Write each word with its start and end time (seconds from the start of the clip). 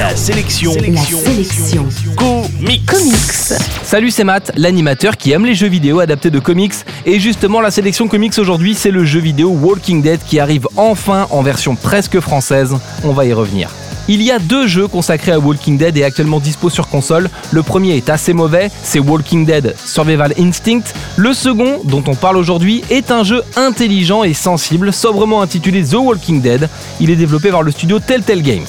La 0.00 0.16
sélection. 0.16 0.72
La 0.72 1.02
sélection. 1.02 1.86
Comics. 2.16 2.86
Comics. 2.86 3.60
Salut, 3.82 4.10
c'est 4.10 4.24
Matt, 4.24 4.50
l'animateur 4.56 5.18
qui 5.18 5.32
aime 5.32 5.44
les 5.44 5.54
jeux 5.54 5.68
vidéo 5.68 6.00
adaptés 6.00 6.30
de 6.30 6.38
comics. 6.38 6.72
Et 7.04 7.20
justement, 7.20 7.60
la 7.60 7.70
sélection 7.70 8.08
comics 8.08 8.38
aujourd'hui, 8.38 8.74
c'est 8.74 8.90
le 8.90 9.04
jeu 9.04 9.20
vidéo 9.20 9.50
Walking 9.50 10.00
Dead 10.00 10.18
qui 10.26 10.40
arrive 10.40 10.66
enfin 10.78 11.26
en 11.28 11.42
version 11.42 11.76
presque 11.76 12.18
française. 12.20 12.74
On 13.04 13.12
va 13.12 13.26
y 13.26 13.34
revenir. 13.34 13.68
Il 14.08 14.22
y 14.22 14.30
a 14.30 14.38
deux 14.38 14.66
jeux 14.66 14.88
consacrés 14.88 15.32
à 15.32 15.38
Walking 15.38 15.76
Dead 15.76 15.94
et 15.98 16.02
actuellement 16.02 16.40
dispo 16.40 16.70
sur 16.70 16.88
console. 16.88 17.28
Le 17.50 17.62
premier 17.62 17.94
est 17.98 18.08
assez 18.08 18.32
mauvais, 18.32 18.70
c'est 18.82 19.00
Walking 19.00 19.44
Dead 19.44 19.74
Survival 19.84 20.32
Instinct. 20.38 20.94
Le 21.18 21.34
second, 21.34 21.82
dont 21.84 22.04
on 22.06 22.14
parle 22.14 22.38
aujourd'hui, 22.38 22.82
est 22.88 23.10
un 23.10 23.22
jeu 23.22 23.42
intelligent 23.54 24.24
et 24.24 24.32
sensible, 24.32 24.94
sobrement 24.94 25.42
intitulé 25.42 25.84
The 25.84 25.96
Walking 25.96 26.40
Dead. 26.40 26.70
Il 27.00 27.10
est 27.10 27.16
développé 27.16 27.50
par 27.50 27.62
le 27.62 27.70
studio 27.70 27.98
Telltale 27.98 28.40
Games. 28.40 28.64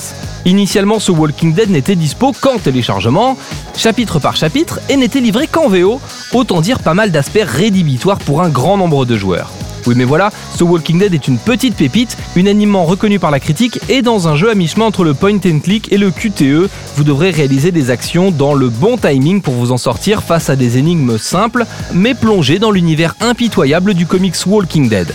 Initialement, 0.46 1.00
ce 1.00 1.11
Walking 1.11 1.54
Dead 1.54 1.70
n'était 1.70 1.96
dispo 1.96 2.32
qu'en 2.39 2.57
téléchargement, 2.57 3.38
chapitre 3.75 4.20
par 4.20 4.36
chapitre, 4.36 4.79
et 4.89 4.98
n'était 4.98 5.20
livré 5.20 5.48
qu'en 5.48 5.68
VO, 5.68 6.02
autant 6.34 6.61
dire 6.61 6.79
pas 6.79 6.93
mal 6.93 7.11
d'aspects 7.11 7.46
rédhibitoires 7.46 8.18
pour 8.20 8.42
un 8.42 8.50
grand 8.50 8.78
nombre 8.78 9.06
de 9.06 9.18
joueurs. 9.18 9.51
Oui 9.88 9.96
mais 9.98 10.04
voilà, 10.04 10.32
ce 10.56 10.64
Walking 10.64 11.00
Dead 11.00 11.14
est 11.14 11.28
une 11.28 11.39
petite 11.39 11.75
pépite, 11.75 12.18
unanimement 12.36 12.86
reconnue 12.86 13.20
par 13.20 13.32
la 13.32 13.39
critique 13.39 13.79
et 13.89 14.01
dans 14.01 14.28
un 14.28 14.36
jeu 14.36 14.50
à 14.50 14.56
mi-chemin 14.56 14.86
entre 14.86 15.04
le 15.04 15.14
point 15.14 15.38
and 15.46 15.60
click 15.64 15.92
et 15.92 15.98
le 15.98 16.12
QTE, 16.12 16.70
vous 16.96 17.04
devrez 17.04 17.32
réaliser 17.32 17.71
des 17.71 17.89
actions 17.89 18.32
dans 18.32 18.54
le 18.54 18.70
bon 18.70 18.98
timing 18.98 19.42
pour 19.42 19.56
vous 19.56 19.71
en 19.71 19.78
sortir 19.78 20.21
face 20.21 20.50
à 20.50 20.56
des 20.56 20.78
énigmes 20.78 21.18
simples, 21.18 21.65
mais 21.93 22.14
plongées 22.14 22.60
dans 22.60 22.71
l'univers 22.71 23.15
impitoyable 23.21 23.93
du 23.93 24.06
comics 24.06 24.36
Walking 24.46 24.87
Dead. 24.87 25.14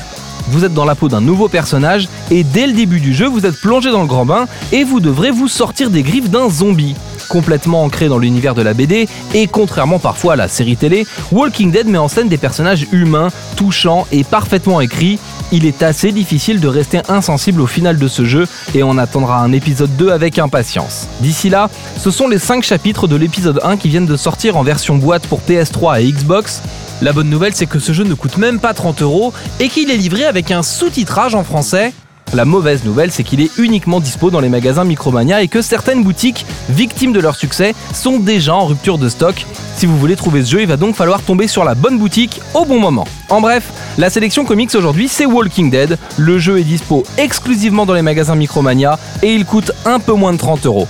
Vous 0.48 0.64
êtes 0.64 0.74
dans 0.74 0.84
la 0.84 0.94
peau 0.94 1.08
d'un 1.08 1.20
nouveau 1.20 1.48
personnage 1.48 2.08
et 2.30 2.44
dès 2.44 2.66
le 2.66 2.72
début 2.72 3.00
du 3.00 3.14
jeu, 3.14 3.26
vous 3.26 3.46
êtes 3.46 3.60
plongé 3.60 3.90
dans 3.90 4.02
le 4.02 4.06
grand 4.06 4.24
bain 4.24 4.46
et 4.72 4.84
vous 4.84 5.00
devrez 5.00 5.30
vous 5.30 5.48
sortir 5.48 5.90
des 5.90 6.02
griffes 6.02 6.30
d'un 6.30 6.48
zombie 6.48 6.94
complètement 7.26 7.82
ancré 7.82 8.08
dans 8.08 8.18
l'univers 8.18 8.54
de 8.54 8.62
la 8.62 8.74
BD, 8.74 9.08
et 9.34 9.46
contrairement 9.46 9.98
parfois 9.98 10.34
à 10.34 10.36
la 10.36 10.48
série 10.48 10.76
télé, 10.76 11.06
Walking 11.32 11.70
Dead 11.70 11.86
met 11.86 11.98
en 11.98 12.08
scène 12.08 12.28
des 12.28 12.38
personnages 12.38 12.86
humains, 12.92 13.28
touchants 13.56 14.06
et 14.12 14.24
parfaitement 14.24 14.80
écrits. 14.80 15.18
Il 15.52 15.64
est 15.64 15.82
assez 15.82 16.12
difficile 16.12 16.60
de 16.60 16.68
rester 16.68 17.00
insensible 17.08 17.60
au 17.60 17.66
final 17.66 17.98
de 17.98 18.08
ce 18.08 18.24
jeu, 18.24 18.46
et 18.74 18.82
on 18.82 18.98
attendra 18.98 19.40
un 19.42 19.52
épisode 19.52 19.94
2 19.96 20.10
avec 20.10 20.38
impatience. 20.38 21.08
D'ici 21.20 21.50
là, 21.50 21.70
ce 21.98 22.10
sont 22.10 22.28
les 22.28 22.38
5 22.38 22.62
chapitres 22.62 23.06
de 23.06 23.16
l'épisode 23.16 23.60
1 23.62 23.76
qui 23.76 23.88
viennent 23.88 24.06
de 24.06 24.16
sortir 24.16 24.56
en 24.56 24.62
version 24.62 24.96
boîte 24.96 25.26
pour 25.26 25.40
PS3 25.40 26.02
et 26.02 26.10
Xbox. 26.10 26.62
La 27.02 27.12
bonne 27.12 27.28
nouvelle, 27.28 27.54
c'est 27.54 27.66
que 27.66 27.78
ce 27.78 27.92
jeu 27.92 28.04
ne 28.04 28.14
coûte 28.14 28.38
même 28.38 28.58
pas 28.58 28.72
30 28.72 29.02
euros 29.02 29.34
et 29.60 29.68
qu'il 29.68 29.90
est 29.90 29.96
livré 29.96 30.24
avec 30.24 30.50
un 30.50 30.62
sous-titrage 30.62 31.34
en 31.34 31.44
français. 31.44 31.92
La 32.32 32.44
mauvaise 32.44 32.84
nouvelle, 32.84 33.12
c'est 33.12 33.22
qu'il 33.22 33.40
est 33.40 33.50
uniquement 33.58 34.00
dispo 34.00 34.30
dans 34.30 34.40
les 34.40 34.48
magasins 34.48 34.84
Micromania 34.84 35.42
et 35.42 35.48
que 35.48 35.62
certaines 35.62 36.02
boutiques, 36.02 36.46
victimes 36.70 37.12
de 37.12 37.20
leur 37.20 37.36
succès, 37.36 37.74
sont 37.94 38.18
déjà 38.18 38.54
en 38.54 38.64
rupture 38.64 38.98
de 38.98 39.08
stock. 39.10 39.46
Si 39.76 39.84
vous 39.84 39.98
voulez 39.98 40.16
trouver 40.16 40.42
ce 40.42 40.50
jeu, 40.50 40.62
il 40.62 40.66
va 40.66 40.78
donc 40.78 40.96
falloir 40.96 41.20
tomber 41.20 41.48
sur 41.48 41.64
la 41.64 41.74
bonne 41.74 41.98
boutique 41.98 42.40
au 42.54 42.64
bon 42.64 42.80
moment. 42.80 43.06
En 43.28 43.42
bref, 43.42 43.70
la 43.98 44.08
sélection 44.08 44.44
comics 44.44 44.74
aujourd'hui, 44.74 45.06
c'est 45.06 45.26
Walking 45.26 45.70
Dead. 45.70 45.98
Le 46.16 46.38
jeu 46.38 46.58
est 46.58 46.64
dispo 46.64 47.04
exclusivement 47.18 47.84
dans 47.84 47.94
les 47.94 48.02
magasins 48.02 48.36
Micromania 48.36 48.98
et 49.22 49.34
il 49.34 49.44
coûte 49.44 49.72
un 49.84 50.00
peu 50.00 50.14
moins 50.14 50.32
de 50.32 50.38
30 50.38 50.64
euros. 50.66 50.88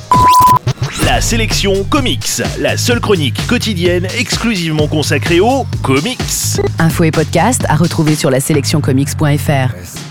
La 1.04 1.20
sélection 1.20 1.84
comics. 1.84 2.42
La 2.58 2.76
seule 2.76 3.00
chronique 3.00 3.46
quotidienne 3.46 4.06
exclusivement 4.18 4.88
consacrée 4.88 5.40
aux 5.40 5.66
comics. 5.82 6.18
Info 6.78 7.04
et 7.04 7.10
podcast 7.10 7.64
à 7.68 7.76
retrouver 7.76 8.14
sur 8.14 8.30
la 8.30 8.40
sélectioncomics.fr. 8.40 10.06